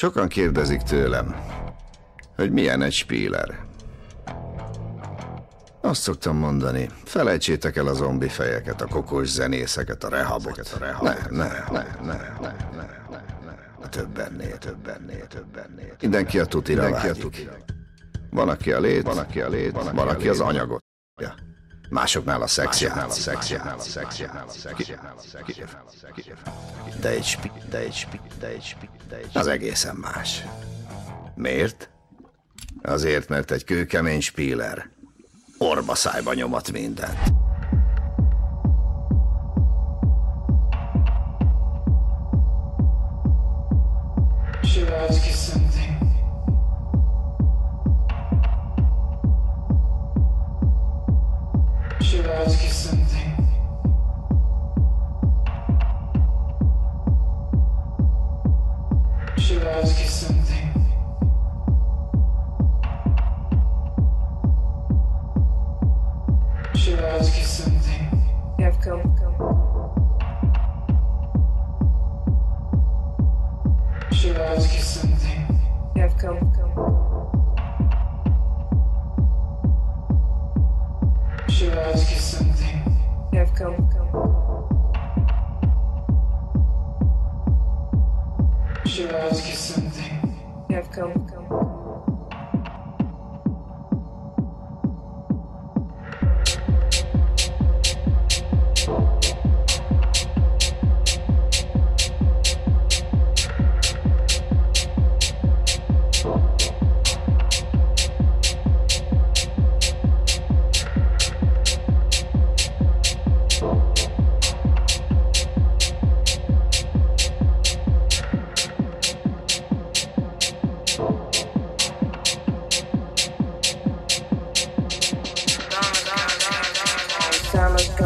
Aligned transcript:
Sokan 0.00 0.28
kérdezik 0.28 0.80
tőlem, 0.80 1.36
hogy 2.36 2.52
milyen 2.52 2.82
egy 2.82 2.92
spíler. 2.92 3.66
Azt 5.80 6.00
szoktam 6.00 6.36
mondani, 6.36 6.88
felejtsétek 7.04 7.76
el 7.76 7.86
a 7.86 7.92
zombi 7.92 8.28
fejeket, 8.28 8.80
a 8.80 8.86
kokos 8.86 9.28
zenészeket, 9.28 10.04
a 10.04 10.08
rehabot. 10.08 10.58
A 10.58 10.78
rehabot. 10.78 11.30
Ne, 11.30 11.36
ne, 11.36 11.64
ne, 11.70 11.86
ne, 12.02 12.36
ne, 12.40 12.56
ne, 12.70 12.86
ne, 13.10 13.26
ne. 13.80 13.88
Több 13.88 14.18
ennél, 14.18 14.58
több 14.58 14.88
ennél, 14.88 15.26
több 15.26 15.56
ennél. 15.56 15.96
Mindenki 16.00 16.38
a 16.38 16.44
tutira 16.44 16.82
Mindenki 16.82 17.06
vágyik. 17.06 17.22
a 17.22 17.28
tutira. 17.28 17.56
Van, 18.30 18.48
aki 18.48 18.72
a 18.72 18.80
lét, 18.80 19.02
van, 19.02 19.18
aki 19.18 19.40
a 19.40 19.48
lét, 19.48 19.72
van, 19.72 19.86
aki, 19.86 19.96
van, 19.96 20.08
aki 20.08 20.28
az 20.28 20.40
anyagot. 20.40 20.84
Ja. 21.20 21.34
Másoknál 21.90 22.40
a 22.40 22.44
a 22.44 22.46
szexi, 22.46 22.86
a 22.86 23.06
szexi, 23.08 23.54
a 23.54 23.76
szexi, 23.78 24.94
De 27.00 27.08
egy 27.08 27.24
spi, 27.24 27.50
de 27.70 27.78
egy 27.78 27.94
spi, 27.94 28.20
de 28.38 28.46
egy 28.46 28.62
spi, 28.62 28.88
de 29.08 29.16
egy 29.16 29.30
Az 29.32 29.46
egészen 29.46 29.96
más. 29.96 30.44
Miért? 31.34 31.90
Azért, 32.82 33.28
mert 33.28 33.50
egy 33.50 33.64
kőkemény 33.64 34.20
spíler 34.20 34.90
orba 35.58 35.94
szájba 35.94 36.34
nyomat 36.34 36.72
mindent. 36.72 37.18
should 52.10 52.26
ask 52.26 52.64
you 52.64 52.70
something. 52.70 53.30
Should 59.38 59.62
ask 59.62 60.00
you 60.00 60.08
something. 60.08 60.66
Should 66.74 66.98
ask 66.98 67.38
you 67.38 67.44
something. 67.44 68.02
Have 68.58 68.80
come. 68.80 69.02
Should 74.12 74.36
ask 74.36 74.74
you 74.74 74.82
something. 74.82 75.60
Have 75.94 76.18
come. 76.18 76.59
should 81.60 81.76
ask 81.76 82.10
you 82.10 82.16
something. 82.16 82.96
You've 83.34 83.54
come. 83.54 83.76
Should 88.86 89.12
I 89.12 89.18
ask 89.28 89.46
you 89.46 89.54
something? 89.54 90.40
You've 90.70 90.90
come. 90.90 91.69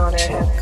on 0.05 0.15
it. 0.15 0.54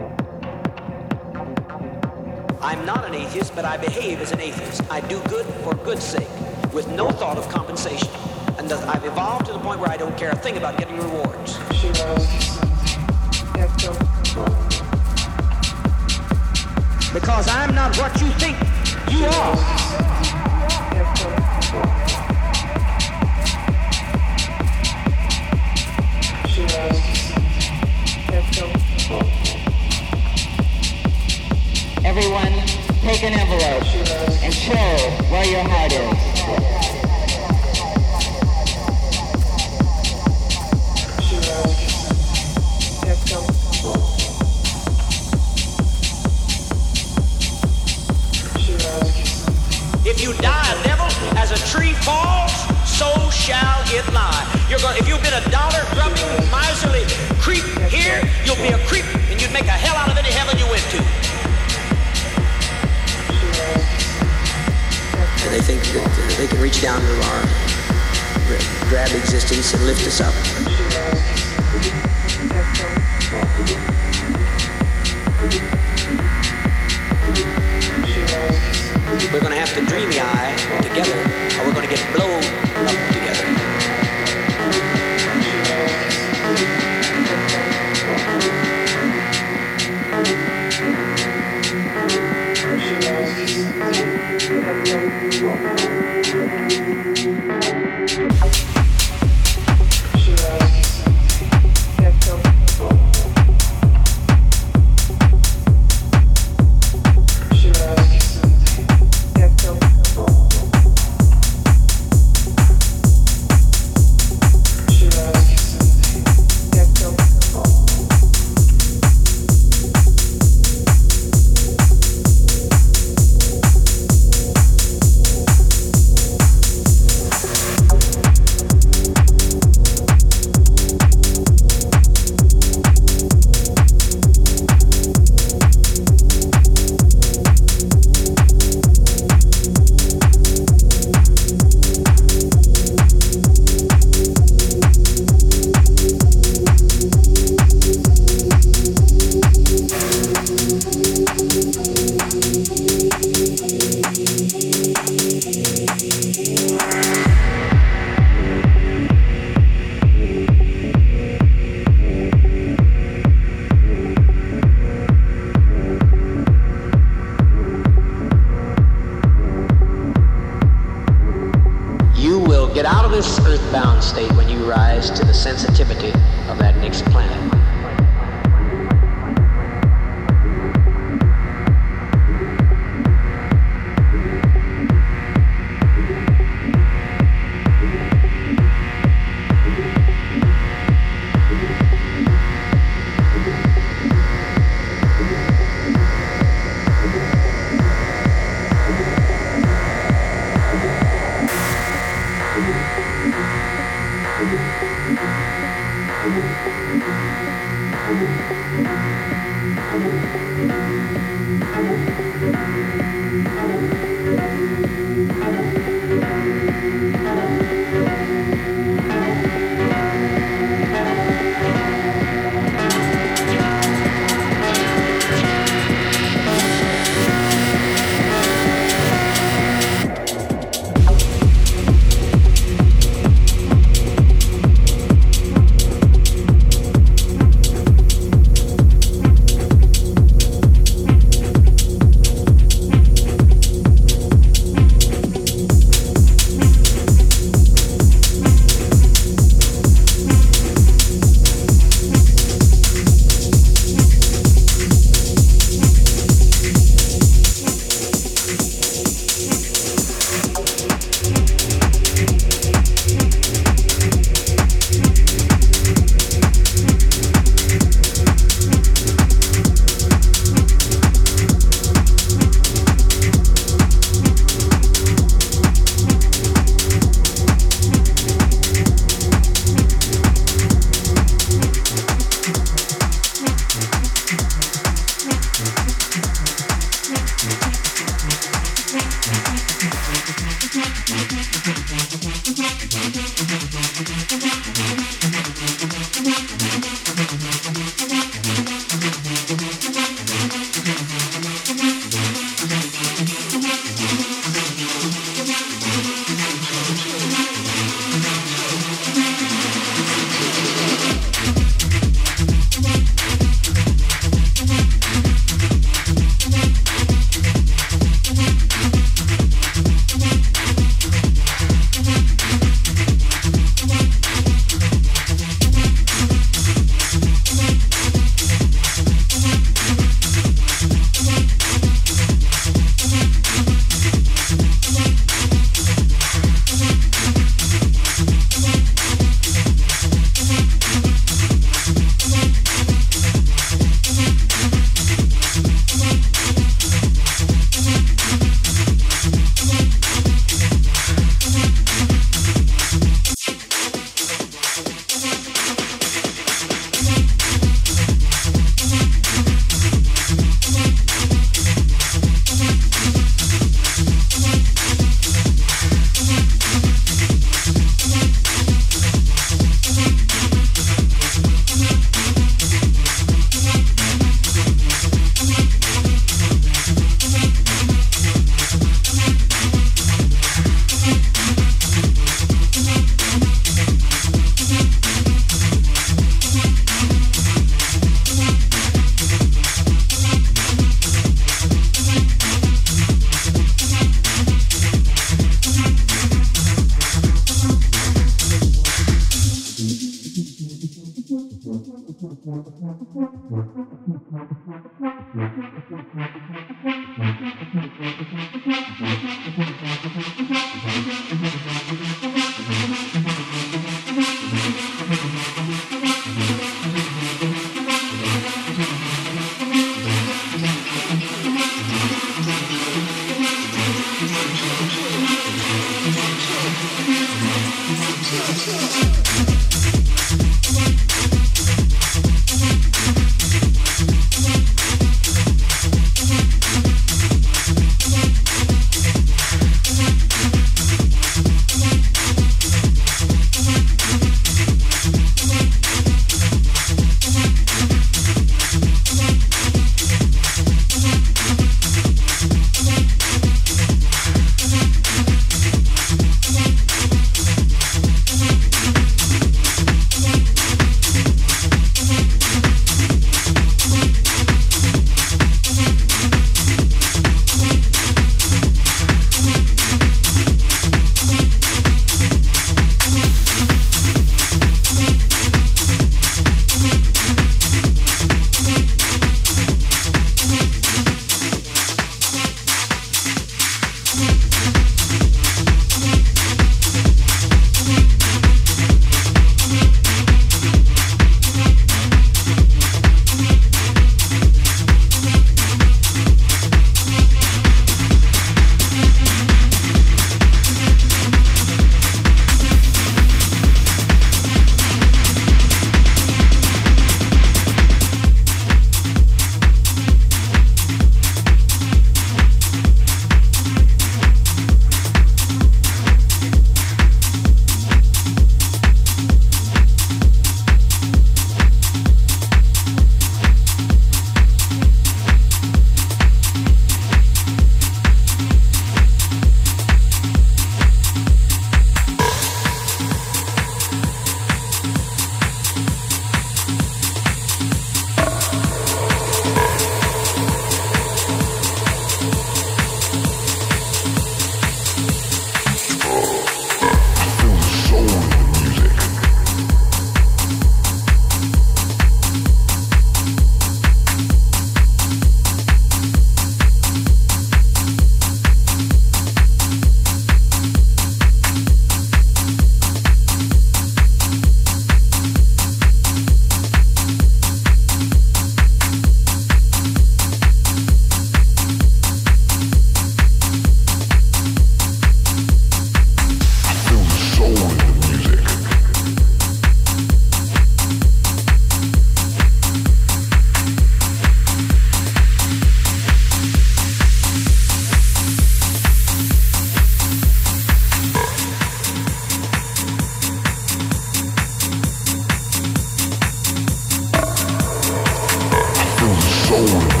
soul. 599.51 600.00